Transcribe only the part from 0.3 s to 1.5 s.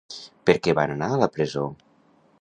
Per què van anar a la